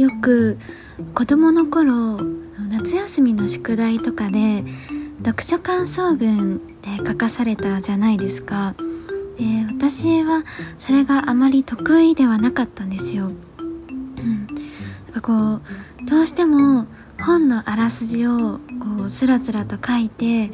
[0.00, 0.56] よく
[1.14, 2.18] 子供の頃
[2.70, 4.64] 夏休みの宿題とかで
[5.22, 8.74] 読書感想文で書かされたじゃないですか。
[9.36, 10.42] で私は
[10.78, 13.30] それがあまり得意ではなかったんですよ、う
[14.22, 15.60] ん、なんかこ
[16.02, 16.86] うどうしても
[17.20, 18.58] 本のあらすじを
[18.98, 20.50] こうつらつらと書いて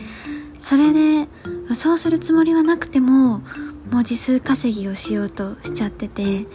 [0.59, 1.28] それで
[1.75, 3.42] そうするつもりはなくても
[3.91, 6.47] 文字数稼ぎをしようとしちゃってて。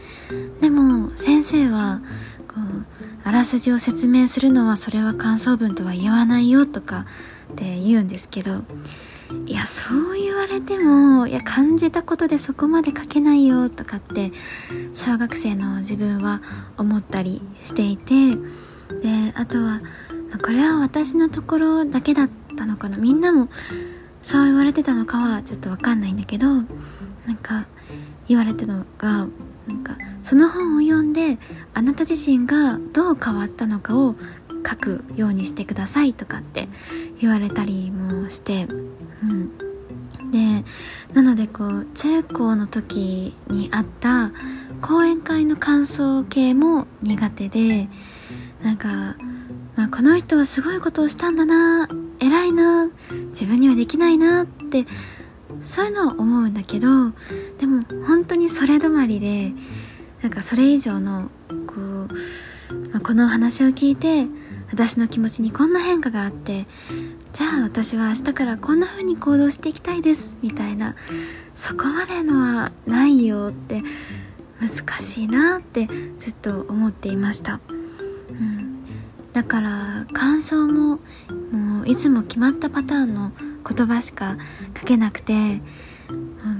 [0.61, 2.01] でも先生は
[2.47, 2.85] こう
[3.23, 7.05] あらすじを説明するのはそれは感想文とは言わないよとか
[7.53, 8.63] って言うんですけど
[9.45, 14.31] いやそう言われてもいや感じたことでそこまで書けないよとかって
[14.93, 16.41] 小学生の自分は
[16.77, 19.81] 思ったりしていてであとは
[20.43, 22.97] これは私のところだけだったのかな。
[22.97, 23.49] みんなも
[24.21, 26.65] そう言われてたのかはちょっと分かんないんだけどなん
[27.41, 27.65] か
[28.27, 29.27] 言われてたのが
[29.67, 31.37] なんかその本を読んで
[31.73, 34.15] あなた自身がどう変わったのかを
[34.67, 36.67] 書くようにしてくださいとかって
[37.19, 38.67] 言われたりもして、
[39.23, 39.57] うん、
[40.31, 40.63] で
[41.13, 44.31] なのでこう中高の時にあった
[44.81, 47.87] 講演会の感想系も苦手で
[48.63, 49.15] なんか、
[49.75, 51.87] まあ、この人はすごいことをしたんだな
[52.19, 52.89] 偉いな
[53.29, 54.85] 自分にはできないなって
[55.63, 56.87] そういうのは思うんだけど
[57.61, 59.53] でも本当にそれ止まりで
[60.23, 61.29] なんかそれ以上の
[61.67, 64.25] こう、まあ、この話を聞いて
[64.71, 66.65] 私の気持ちにこんな変化があって
[67.33, 70.95] じゃあ私は明日からこんな風に行動していきたいですみたいな
[71.53, 73.83] そこまでのはないよって
[74.59, 75.87] 難しいなって
[76.17, 77.59] ずっと思っていました、
[78.29, 78.83] うん、
[79.33, 80.99] だから感想も
[81.51, 83.31] もういつも決まったパターンの
[83.67, 84.37] 言葉しか
[84.79, 85.61] 書けなくて「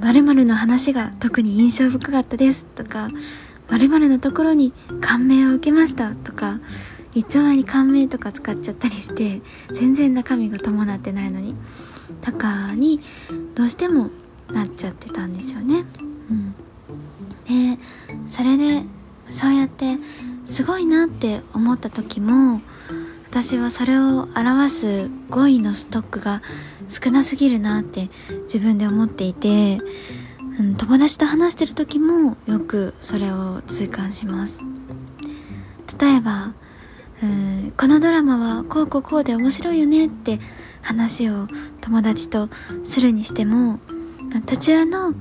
[0.02, 3.10] まるの話が特に印象深かったです」とか
[3.70, 6.60] 「まるのところに感銘を受けました」とか
[7.14, 9.42] 一丁前に感銘とか使っちゃったりして
[9.74, 11.56] 全然中身が伴ってないのに
[12.22, 13.00] とかに
[13.56, 14.10] どうしても
[14.52, 15.86] なっちゃってたんですよね。
[16.30, 16.52] うん、
[17.76, 17.80] で
[18.28, 18.84] それで
[19.30, 19.98] そうやって
[20.46, 22.62] すごいなって思った時も
[23.30, 26.42] 私はそれを表す語彙のストックが
[26.92, 28.10] 少なすぎるなって
[28.44, 29.80] 自分で思っていて、
[30.60, 34.60] うん、友達と話してる時もよくそれを痛感します。
[36.00, 36.54] 例えば
[37.24, 40.40] うんこのドラマはこうこうこうで面白いよねって
[40.82, 41.48] 話を
[41.80, 42.50] 友達と
[42.84, 43.80] するにしても
[44.48, 45.14] 途中の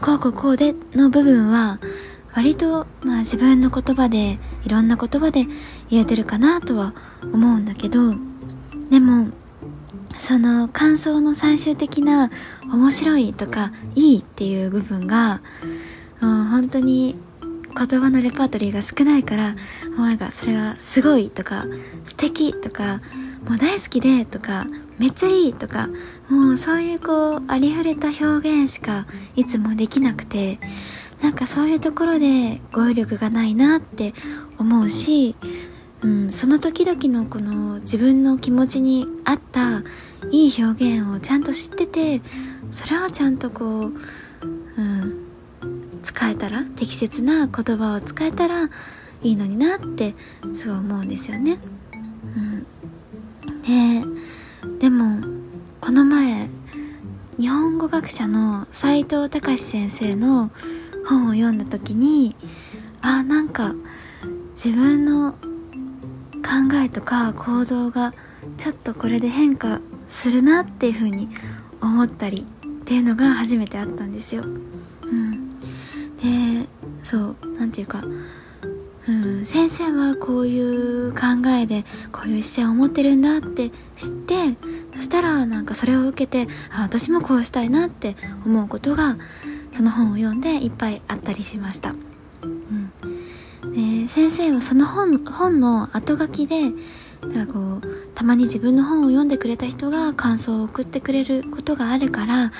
[0.00, 1.78] こうこうこうでの部分は
[2.34, 5.46] 割とまあ自分の言葉でいろんな言葉で
[5.88, 6.92] 言えてるかなとは
[7.22, 8.14] 思うんだけど
[8.90, 9.28] でも
[10.24, 12.30] その感想の最終的な
[12.62, 15.42] 面白いとかいいっていう部分が、
[16.22, 17.14] うん、本当に
[17.76, 19.52] 言葉のレパートリーが少ないから
[19.94, 21.66] もうなんかそれはすごいとか
[22.06, 23.02] 素敵とか
[23.46, 24.66] もう大好きでとか
[24.98, 25.90] めっちゃいいとか
[26.30, 28.24] もうそういうこうありふれた表
[28.62, 30.58] 現しかいつもできなくて
[31.20, 34.14] なんかそういうところで語彙力がないなって
[34.58, 35.36] 思うし
[36.04, 39.82] うん、その時々のこの自分の気持ちに合った
[40.30, 42.20] いい表現をちゃんと知ってて
[42.72, 45.24] それをちゃんとこう、うん、
[46.02, 48.64] 使えたら適切な言葉を使えたら
[49.22, 50.14] いいのになって
[50.52, 51.58] すごい思うんですよね。
[52.36, 55.20] うん、ででも
[55.80, 56.48] この前
[57.38, 60.50] 日本語学者の斎藤隆先生の
[61.06, 62.36] 本を読んだ時に
[63.02, 63.74] あなんか
[64.54, 68.14] 自分の考えとか行動が
[68.56, 69.80] ちょっとこれで変化
[70.14, 71.28] するなっていう風に
[71.82, 74.42] 思ったりっていうのが初めてあったんですよ。
[74.42, 74.46] う
[75.06, 76.66] ん、で
[77.02, 78.02] そう何て言うか、
[79.08, 84.34] うん、先生はこういう考えでこういう姿勢を持ってるんだって知って
[84.94, 89.16] そしたらなんかそれを受けてあ私もこうしたいなって思うことが
[89.72, 91.94] その本を読んでいっぱいあったりしました。
[92.42, 92.92] うん
[93.74, 96.70] で先生はその本の後書きで
[97.32, 97.82] なんかこう
[98.14, 102.52] たまに自分の本を読んでくれた人が感想を送ってくれることがあるから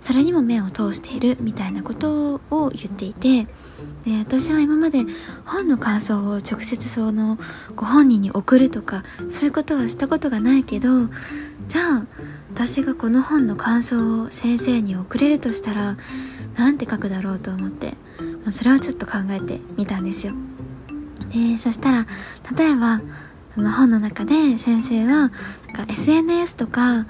[0.00, 3.44] それにも目を通しているみたいなことを言っていて
[4.04, 5.04] で私は今まで
[5.44, 7.38] 本の感想を直接その
[7.76, 11.06] ご本人に送るとかそういうことはしたことがないけど
[11.68, 12.06] じゃあ
[12.54, 15.96] 私がこの本の感想を先生に送れるとしたら
[16.56, 17.94] 何て書くだろうと思って、
[18.44, 20.34] まあ、それをちょっと考えてみたんですよ。
[21.32, 22.06] でそしたら
[22.56, 23.00] 例えば
[23.54, 27.06] その本の中で先生はなんか SNS とか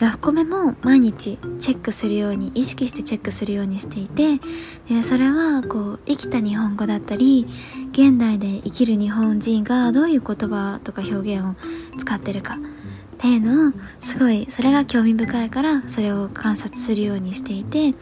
[0.00, 4.38] ヤフコメも毎日チェックするように意識してチェックするようにしていて
[4.88, 7.46] でそれはこう生きた日本語だったり
[7.92, 11.54] 現代で生きる日本人がどういう言葉とか表現を
[11.96, 17.96] 使ってるかっていうのをすごいそれが興味深いからそれを観察するようにしていてで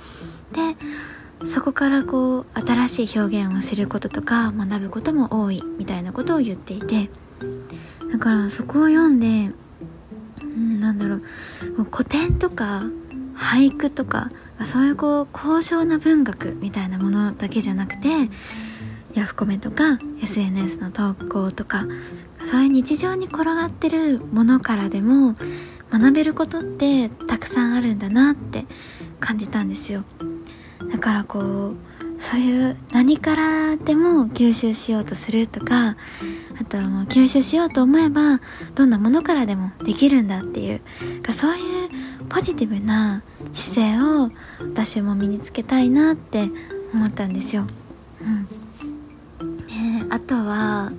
[1.44, 7.10] そこからこう新しい表現をすることとか学ぶことも多いみたいなことを言っていて。
[8.12, 9.52] だからそこを読んで、
[10.42, 11.22] うん、なんだろう
[11.90, 12.82] 古典とか
[13.36, 14.30] 俳句とか
[14.64, 18.08] そういうこう高尚な文学みたいなものだけじゃなくて
[19.14, 21.84] ヤフコメとか SNS の投稿とか
[22.44, 25.34] そういう日常に転がってるものからでも
[25.90, 28.64] 学べることってたくさんあるんだなって
[29.20, 30.04] 感じたんですよ。
[30.90, 31.76] だからこう
[32.18, 35.96] そういう何からでも吸収しようとするとか
[36.62, 38.40] あとはもう吸収しようと思えば
[38.76, 40.80] どんなものからでもできるんだっていう
[41.32, 43.22] そういうポジティブな
[43.52, 44.30] 姿勢を
[44.68, 46.48] 私も身につけたいなって
[46.94, 47.66] 思ったんですよ。
[48.20, 49.64] うん、で
[50.10, 50.92] あとは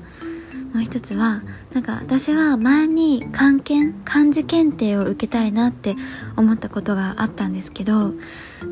[0.73, 1.43] もう一つは
[1.73, 5.95] なんか私は前に漢検漢字検定を受けたいなって
[6.35, 8.13] 思ったことがあったんですけど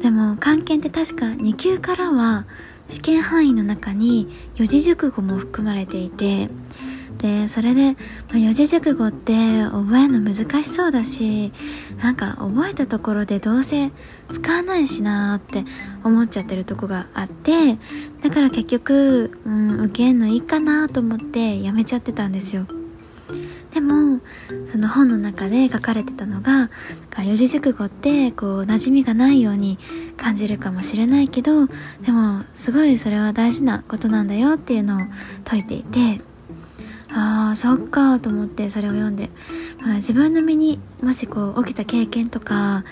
[0.02, 2.46] でも漢検って確か2級からは
[2.90, 6.48] 試験範囲の中に四字熟語も含まれていて
[7.22, 7.98] でそれで、ま
[8.36, 9.34] あ、四字熟語って
[9.72, 11.52] 覚えるの難しそうだし
[12.02, 13.92] なんか覚えたところでどうせ
[14.32, 15.70] 使わないしなーって
[16.04, 17.78] 思っちゃってるとこがあって
[18.24, 22.66] だから結局、うん、受けんのいいかなと思ってやめちゃってたんですよ。
[23.72, 24.20] でも
[24.70, 26.70] その本の中で書かれてたのが
[27.18, 29.78] 四字熟語ってこう馴染みがないように
[30.18, 35.00] 感じるかもしれないけどでもすごいそれは大事なことなんだよっていうのを
[35.46, 36.22] 説いていて
[37.52, 39.30] あそっかと思ってそれを読んで、
[39.80, 42.84] まあ、自分の身にもしこう起きた経験とか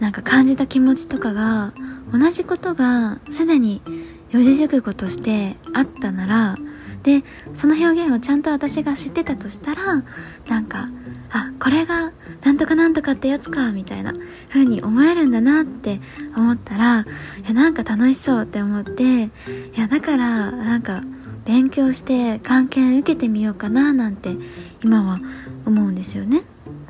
[0.00, 1.72] なんか感じた気持ちとかが
[2.12, 3.82] 同じことがすでに
[4.30, 6.56] 四字熟語としてあったなら
[7.02, 7.22] で
[7.54, 10.02] その表現をちゃんと私が知ってたとしたら
[10.48, 10.88] なんか
[11.30, 12.12] あこれが
[12.42, 14.14] なんとかなんとかってやつかみたいな
[14.48, 16.00] 風に思えるんだなって
[16.36, 17.04] 思ったらい
[17.46, 19.30] やなんか楽しそうって思ってい
[19.76, 21.02] やだからなんか
[21.48, 24.36] 勉強して関係受けてみようかななんて
[24.84, 25.18] 今は
[25.64, 26.42] 思うんですよね。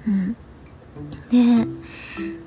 [0.04, 0.36] うん、
[1.30, 1.64] で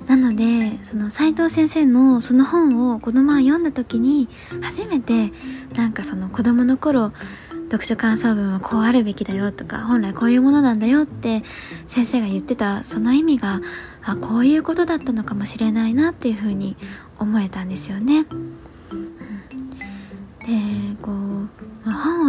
[0.06, 4.28] なのでその斉藤先生のその本をこの前読んだ時に
[4.60, 5.32] 初めて
[5.74, 7.12] なんかその子供の頃
[7.70, 11.42] 読書感想文はこうあるべきだよとか本来こういうものなんだよって
[11.88, 13.62] 先生が言ってたその意味が
[14.04, 16.76] あこういうことだったのかもしれないなっていうふうに
[17.18, 18.26] 思えたんですよね。
[18.30, 18.34] う
[20.48, 20.91] 本を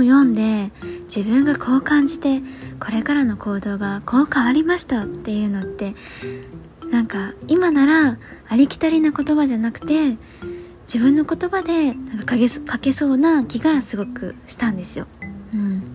[0.03, 0.71] 読んで
[1.03, 2.41] 自分がこう感じて
[2.79, 5.93] これからの行動がこう変わりましたっていうのって
[6.91, 8.17] なんか今なら
[8.47, 10.17] ありきたりな言葉じゃなくて
[10.85, 15.07] 自分の言葉でなんか書け書けそうな気がすごくしたんですよ。
[15.53, 15.87] うん、で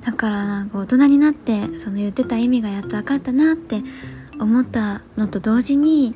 [0.00, 3.82] だからなんか大人になってその言ってた意味がやっと分かったなって
[4.40, 6.14] 思ったのと同時にい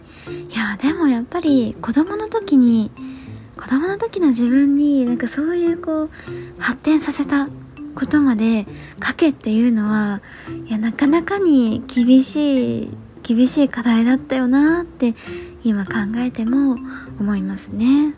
[0.57, 2.91] やでもやっぱり子供の時に
[3.59, 6.11] 子供の時の自分になんかそういうこう
[6.59, 7.49] 発展させた
[7.95, 8.67] ことまで
[9.05, 10.23] 書けっていうのは
[10.67, 12.91] いやなかなかに厳しい
[13.25, 15.15] 厳しい課題だったよなって
[15.65, 16.77] 今考えても
[17.21, 18.15] 思いますね。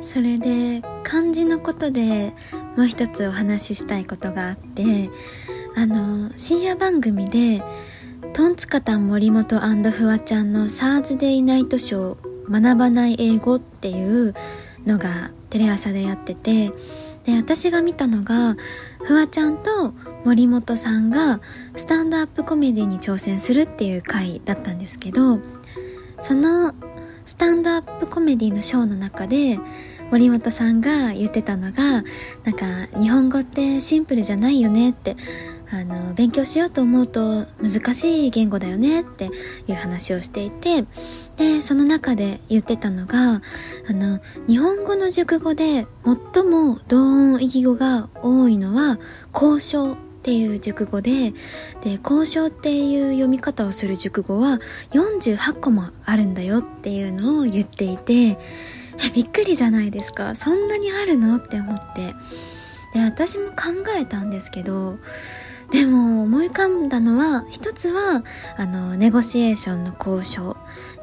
[0.00, 2.32] それで漢字のことで
[2.76, 5.10] もう一つお話ししたいことがあって
[5.76, 7.62] あの深夜番組で
[8.32, 14.34] トンツカタン森本フワちゃんの SARS ナイトショー学ばない英語っていう
[14.86, 16.72] のがテレ朝でやってて
[17.24, 18.56] で私が見たのが
[19.04, 19.92] フワちゃんと
[20.24, 21.40] 森本さんが
[21.76, 25.40] スタンドアップコメディに挑戦するっていう回だったんですけど
[26.20, 26.74] その
[27.26, 29.58] スタンドアップコメディのショーの中で
[30.10, 32.02] 森本さんが言ってたのが
[32.44, 35.16] なんか日本語ってシンプルじゃないよねって
[35.70, 39.26] あの勉強しようと思うと難しい言語だよねって
[39.66, 40.84] いう話をしていて
[41.36, 43.42] でその中で言ってたのが
[43.88, 48.98] あの日本語の熟語で最も同音異義語が多いのは
[49.32, 51.32] 交渉っていう熟語で
[51.82, 54.58] で交渉っていう読み方をする熟語は
[54.92, 58.38] 48個もあるんだよっていうのを言っていて
[59.14, 60.34] びっくりじゃないですか。
[60.34, 61.36] そんなにあるの？
[61.36, 62.14] って思って。
[62.94, 63.54] で私も考
[63.96, 64.98] えたんですけど
[65.70, 68.22] でも思い浮かんだのは一つは
[68.56, 70.56] あのネゴシエーションの交渉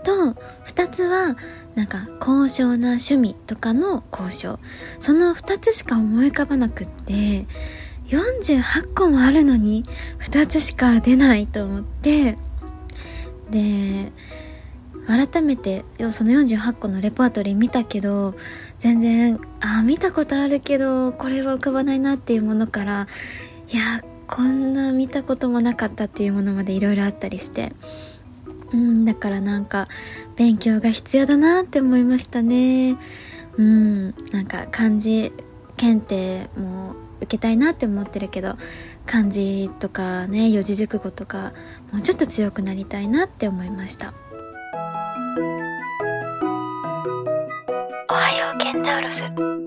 [0.04, 1.36] と二つは
[1.76, 4.60] なんか高尚な趣味とかの交渉。
[5.00, 7.46] その2つしか思い浮かばなくって
[8.08, 9.86] 48個もあるのに
[10.20, 12.38] 2つしか出ないと思って
[13.50, 14.12] で
[15.08, 18.36] 改めてその48個のレパートリー見たけど
[18.80, 23.08] 全然あ見たことあるけどこれは浮かばないなっていうものから
[23.72, 27.74] いやこんな見たこともなかったっていうものまでいろいろあったりして
[28.72, 29.88] うんだからなんか
[30.36, 32.98] 勉強が必要だなって思いましたね。
[33.58, 35.32] うんなんか漢字
[35.78, 38.58] 検定も受けたいなって思ってるけど
[39.06, 41.54] 漢字とかね四字熟語とか
[41.94, 44.14] もうちょっと強くなりたいなって思いました。
[48.10, 49.65] おはようケンタウロス。